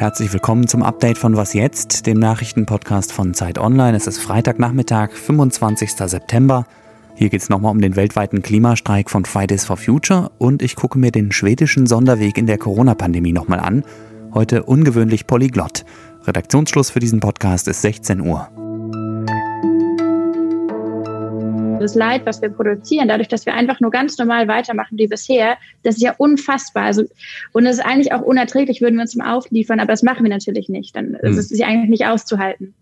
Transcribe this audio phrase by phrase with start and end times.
[0.00, 3.94] Herzlich willkommen zum Update von Was jetzt, dem Nachrichtenpodcast von Zeit Online.
[3.94, 5.90] Es ist Freitagnachmittag, 25.
[5.90, 6.64] September.
[7.16, 10.98] Hier geht es nochmal um den weltweiten Klimastreik von Fridays for Future und ich gucke
[10.98, 13.84] mir den schwedischen Sonderweg in der Corona-Pandemie nochmal an.
[14.32, 15.84] Heute ungewöhnlich polyglott.
[16.26, 18.48] Redaktionsschluss für diesen Podcast ist 16 Uhr.
[21.80, 25.56] Das Leid, was wir produzieren, dadurch, dass wir einfach nur ganz normal weitermachen wie bisher,
[25.82, 26.84] das ist ja unfassbar.
[26.84, 27.04] Also,
[27.52, 30.30] und es ist eigentlich auch unerträglich, würden wir uns zum Aufliefern, aber das machen wir
[30.30, 30.94] natürlich nicht.
[30.94, 31.38] Dann mhm.
[31.38, 32.74] ist es ja eigentlich nicht auszuhalten.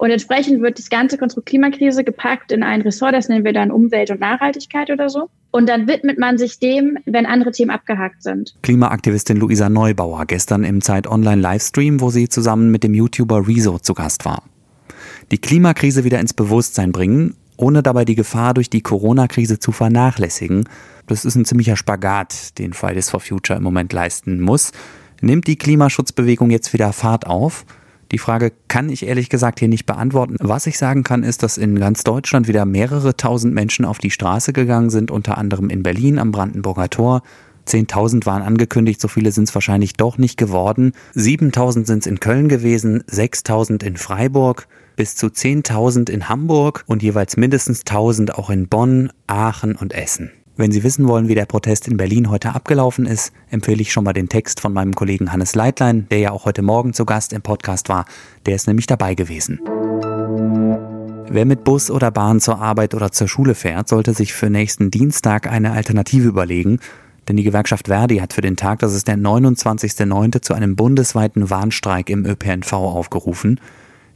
[0.00, 3.70] Und entsprechend wird das ganze Konstrukt Klimakrise gepackt in ein Ressort, das nennen wir dann
[3.70, 5.28] Umwelt und Nachhaltigkeit oder so.
[5.50, 8.54] Und dann widmet man sich dem, wenn andere Themen abgehakt sind.
[8.62, 13.78] Klimaaktivistin Luisa Neubauer gestern im Zeit Online Livestream, wo sie zusammen mit dem YouTuber Rezo
[13.78, 14.42] zu Gast war.
[15.32, 20.68] Die Klimakrise wieder ins Bewusstsein bringen ohne dabei die Gefahr durch die Corona-Krise zu vernachlässigen.
[21.06, 24.72] Das ist ein ziemlicher Spagat, den Fridays for Future im Moment leisten muss.
[25.20, 27.66] Nimmt die Klimaschutzbewegung jetzt wieder Fahrt auf?
[28.12, 30.36] Die Frage kann ich ehrlich gesagt hier nicht beantworten.
[30.40, 34.10] Was ich sagen kann, ist, dass in ganz Deutschland wieder mehrere tausend Menschen auf die
[34.10, 37.22] Straße gegangen sind, unter anderem in Berlin am Brandenburger Tor.
[37.68, 40.92] 10.000 waren angekündigt, so viele sind es wahrscheinlich doch nicht geworden.
[41.14, 44.66] 7.000 sind es in Köln gewesen, 6.000 in Freiburg
[45.00, 50.30] bis zu 10.000 in Hamburg und jeweils mindestens 1.000 auch in Bonn, Aachen und Essen.
[50.58, 54.04] Wenn Sie wissen wollen, wie der Protest in Berlin heute abgelaufen ist, empfehle ich schon
[54.04, 57.32] mal den Text von meinem Kollegen Hannes Leitlein, der ja auch heute Morgen zu Gast
[57.32, 58.04] im Podcast war.
[58.44, 59.58] Der ist nämlich dabei gewesen.
[61.30, 64.90] Wer mit Bus oder Bahn zur Arbeit oder zur Schule fährt, sollte sich für nächsten
[64.90, 66.78] Dienstag eine Alternative überlegen,
[67.26, 71.48] denn die Gewerkschaft Verdi hat für den Tag, das ist der 29.09., zu einem bundesweiten
[71.48, 73.58] Warnstreik im ÖPNV aufgerufen.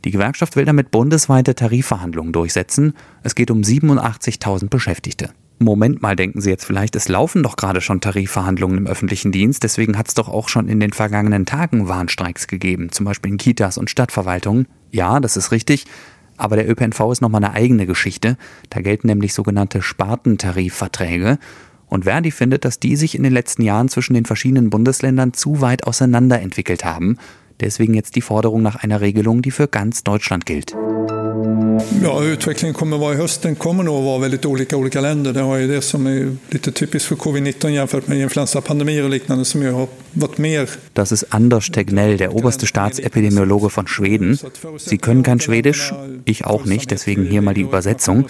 [0.04, 2.92] Die Gewerkschaft will damit bundesweite Tarifverhandlungen durchsetzen.
[3.22, 5.30] Es geht um 87.000 Beschäftigte.
[5.58, 9.62] Moment mal, denken Sie jetzt vielleicht, es laufen doch gerade schon Tarifverhandlungen im öffentlichen Dienst,
[9.62, 13.38] deswegen hat es doch auch schon in den vergangenen Tagen Warnstreiks gegeben, zum Beispiel in
[13.38, 14.66] Kitas und Stadtverwaltungen.
[14.90, 15.86] Ja, das ist richtig,
[16.36, 18.36] aber der ÖPNV ist nochmal eine eigene Geschichte.
[18.68, 21.38] Da gelten nämlich sogenannte Spartentarifverträge.
[21.86, 25.60] Und Verdi findet, dass die sich in den letzten Jahren zwischen den verschiedenen Bundesländern zu
[25.60, 27.18] weit auseinander entwickelt haben.
[27.60, 30.74] Deswegen jetzt die Forderung nach einer Regelung, die für ganz Deutschland gilt.
[32.02, 35.32] Ja, utvecklingen kommer vara i höst, den kommer nog vara väldigt olika olika länder.
[35.32, 39.44] Det har ju det som är lite typiskt för covid-19 jämfört med influensapandemier och liknande
[39.44, 40.68] som ju har varit mer.
[40.92, 44.38] Das ist Anders Tegnell, der oberste Staatsepidemiologe von Schweden.
[44.78, 45.92] Sie können kein Schwedisch,
[46.24, 48.26] ich auch nicht, deswegen hier mal die Übersetzung.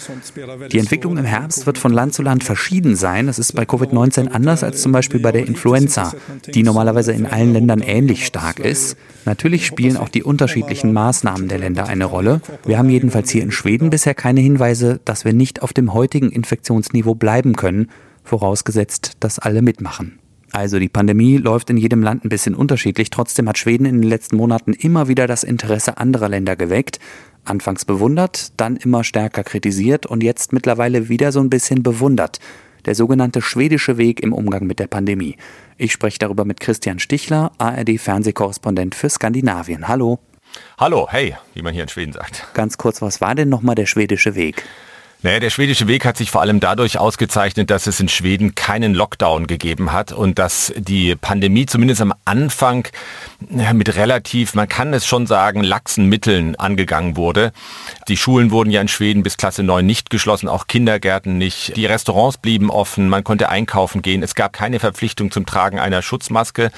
[0.71, 3.27] Die Entwicklung im Herbst wird von Land zu Land verschieden sein.
[3.27, 6.13] Das ist bei Covid-19 anders als zum Beispiel bei der Influenza,
[6.53, 8.97] die normalerweise in allen Ländern ähnlich stark ist.
[9.25, 12.41] Natürlich spielen auch die unterschiedlichen Maßnahmen der Länder eine Rolle.
[12.65, 16.31] Wir haben jedenfalls hier in Schweden bisher keine Hinweise, dass wir nicht auf dem heutigen
[16.31, 17.89] Infektionsniveau bleiben können,
[18.23, 20.19] vorausgesetzt, dass alle mitmachen.
[20.53, 23.09] Also die Pandemie läuft in jedem Land ein bisschen unterschiedlich.
[23.09, 27.01] Trotzdem hat Schweden in den letzten Monaten immer wieder das Interesse anderer Länder geweckt.
[27.43, 32.39] Anfangs bewundert, dann immer stärker kritisiert und jetzt mittlerweile wieder so ein bisschen bewundert
[32.85, 35.35] der sogenannte schwedische Weg im Umgang mit der Pandemie.
[35.77, 39.89] Ich spreche darüber mit Christian Stichler, ARD-Fernsehkorrespondent für Skandinavien.
[39.89, 40.19] Hallo.
[40.79, 42.45] Hallo, hey, wie man hier in Schweden sagt.
[42.53, 44.63] Ganz kurz, was war denn nochmal der schwedische Weg?
[45.25, 48.93] Naja, der schwedische Weg hat sich vor allem dadurch ausgezeichnet, dass es in Schweden keinen
[48.93, 52.87] Lockdown gegeben hat und dass die Pandemie zumindest am Anfang
[53.49, 57.53] mit relativ, man kann es schon sagen, laxen Mitteln angegangen wurde.
[58.07, 61.75] Die Schulen wurden ja in Schweden bis Klasse 9 nicht geschlossen, auch Kindergärten nicht.
[61.75, 64.21] Die Restaurants blieben offen, man konnte einkaufen gehen.
[64.21, 66.69] Es gab keine Verpflichtung zum Tragen einer Schutzmaske.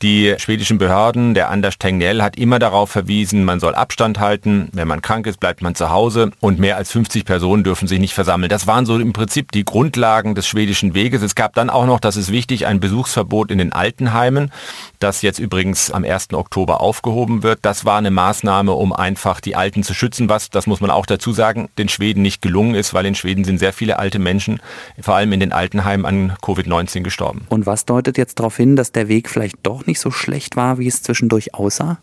[0.00, 4.70] Die schwedischen Behörden, der Anders Tegnell, hat immer darauf verwiesen, man soll Abstand halten.
[4.72, 8.00] Wenn man krank ist, bleibt man zu Hause und mehr als 50 Personen dürfen sich
[8.00, 8.48] nicht versammeln.
[8.48, 11.22] Das waren so im Prinzip die Grundlagen des schwedischen Weges.
[11.22, 14.52] Es gab dann auch noch, das ist wichtig, ein Besuchsverbot in den Altenheimen,
[14.98, 16.32] das jetzt übrigens am 1.
[16.32, 17.60] Oktober aufgehoben wird.
[17.62, 21.06] Das war eine Maßnahme, um einfach die Alten zu schützen, was, das muss man auch
[21.06, 24.60] dazu sagen, den Schweden nicht gelungen ist, weil in Schweden sind sehr viele alte Menschen,
[25.00, 27.46] vor allem in den Altenheimen, an Covid-19 gestorben.
[27.48, 30.78] Und was deutet jetzt darauf hin, dass der Weg vielleicht doch nicht so schlecht war,
[30.78, 31.98] wie es zwischendurch aussah?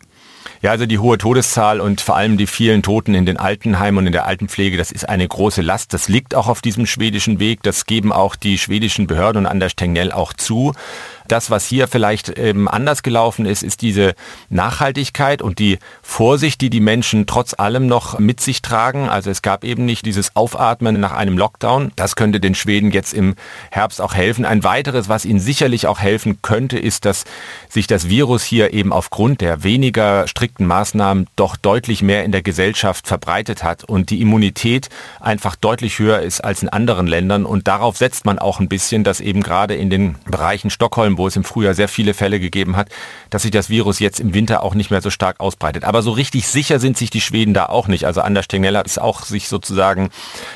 [0.61, 4.07] Ja, also die hohe Todeszahl und vor allem die vielen Toten in den Altenheimen und
[4.07, 5.93] in der Altenpflege, das ist eine große Last.
[5.93, 7.63] Das liegt auch auf diesem schwedischen Weg.
[7.63, 10.73] Das geben auch die schwedischen Behörden und Anders Tegnell auch zu.
[11.29, 14.15] Das, was hier vielleicht ähm, anders gelaufen ist, ist diese
[14.49, 19.07] Nachhaltigkeit und die Vorsicht, die die Menschen trotz allem noch mit sich tragen.
[19.07, 21.91] Also es gab eben nicht dieses Aufatmen nach einem Lockdown.
[21.95, 23.35] Das könnte den Schweden jetzt im
[23.69, 24.43] Herbst auch helfen.
[24.43, 27.25] Ein weiteres, was ihnen sicherlich auch helfen könnte, ist, dass
[27.69, 32.41] sich das Virus hier eben aufgrund der weniger strikten Maßnahmen doch deutlich mehr in der
[32.41, 34.89] Gesellschaft verbreitet hat und die Immunität
[35.19, 37.45] einfach deutlich höher ist als in anderen Ländern.
[37.45, 41.27] Und darauf setzt man auch ein bisschen, dass eben gerade in den Bereichen Stockholm, wo
[41.27, 42.89] es im Frühjahr sehr viele Fälle gegeben hat,
[43.29, 45.83] dass sich das Virus jetzt im Winter auch nicht mehr so stark ausbreitet.
[45.83, 48.05] Aber so richtig sicher sind sich die Schweden da auch nicht.
[48.05, 50.09] Also Anders Tegnell ist auch sich sozusagen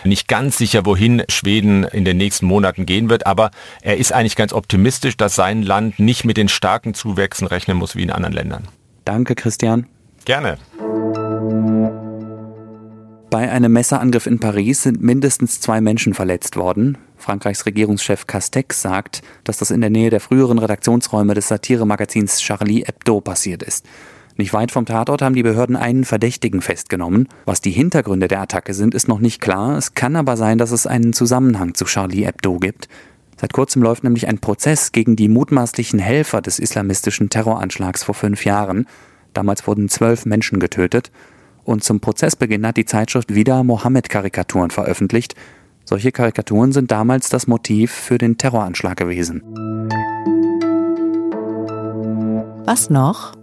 [0.04, 3.28] nicht ganz sicher, wohin Schweden in den nächsten Monaten gehen wird.
[3.28, 3.52] Aber
[3.82, 7.96] er ist eigentlich ganz optimistisch, dass sein Land nicht mit den starken Zuwächsen rechnen muss
[7.96, 8.68] wie in anderen Ländern.
[9.06, 9.86] Danke, Christian.
[10.26, 10.58] Gerne.
[13.30, 17.00] Bei einem Messerangriff in Paris sind mindestens zwei Menschen verletzt worden.
[17.24, 22.84] Frankreichs Regierungschef Castex sagt, dass das in der Nähe der früheren Redaktionsräume des Satiremagazins Charlie
[22.86, 23.86] Hebdo passiert ist.
[24.36, 27.30] Nicht weit vom Tatort haben die Behörden einen Verdächtigen festgenommen.
[27.46, 29.78] Was die Hintergründe der Attacke sind, ist noch nicht klar.
[29.78, 32.90] Es kann aber sein, dass es einen Zusammenhang zu Charlie Hebdo gibt.
[33.40, 38.46] Seit kurzem läuft nämlich ein Prozess gegen die mutmaßlichen Helfer des islamistischen Terroranschlags vor fünf
[38.46, 38.88] Jahren.
[39.34, 41.12] Damals wurden zwölf Menschen getötet.
[41.64, 45.36] Und zum Prozessbeginn hat die Zeitschrift wieder Mohammed-Karikaturen veröffentlicht.
[45.86, 49.42] Solche Karikaturen sind damals das Motiv für den Terroranschlag gewesen.
[52.66, 53.34] Was noch?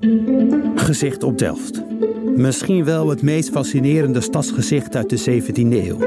[0.77, 1.83] Gezicht op Delft.
[2.37, 5.99] Misschien wel het meest fascinerende stadsgezicht uit de 17e eeuw.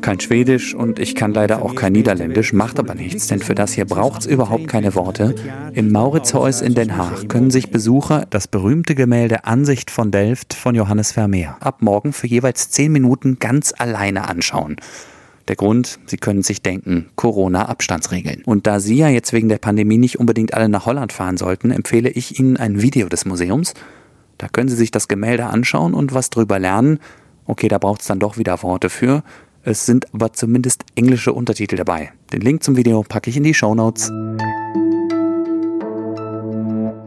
[0.00, 3.72] Kein Schwedisch und ich kann leider auch kein Niederländisch, macht aber nichts, denn für das
[3.72, 5.34] hier braucht's überhaupt keine Worte.
[5.74, 10.74] Im Mauritshuis in Den Haag können sich Besucher das berühmte Gemälde Ansicht von Delft von
[10.74, 14.76] Johannes Vermeer ab morgen für jeweils zehn Minuten ganz alleine anschauen.
[15.50, 18.44] Der Grund, Sie können sich denken, Corona-Abstandsregeln.
[18.44, 21.72] Und da Sie ja jetzt wegen der Pandemie nicht unbedingt alle nach Holland fahren sollten,
[21.72, 23.74] empfehle ich Ihnen ein Video des Museums.
[24.38, 27.00] Da können Sie sich das Gemälde anschauen und was drüber lernen.
[27.46, 29.24] Okay, da braucht es dann doch wieder Worte für.
[29.64, 32.12] Es sind aber zumindest englische Untertitel dabei.
[32.32, 34.08] Den Link zum Video packe ich in die Show Notes.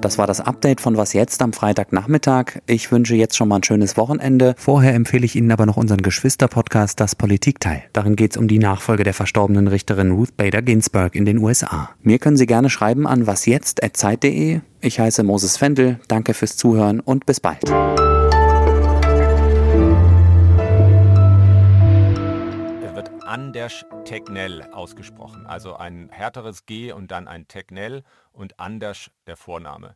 [0.04, 2.60] Das war das Update von Was jetzt am Freitagnachmittag.
[2.66, 4.54] Ich wünsche jetzt schon mal ein schönes Wochenende.
[4.58, 7.84] Vorher empfehle ich Ihnen aber noch unseren Geschwister-Podcast Das Politikteil.
[7.94, 11.90] Darin geht es um die Nachfolge der verstorbenen Richterin Ruth Bader Ginsburg in den USA.
[12.02, 14.60] Mir können Sie gerne schreiben an wasjetzt.zeit.de.
[14.82, 16.02] Ich heiße Moses Fendel.
[16.10, 17.64] Danke fürs Zuhören und bis bald.
[23.34, 25.48] Anders Tegnell ausgesprochen.
[25.48, 29.96] Also ein härteres G und dann ein Tegnell und Anders der Vorname.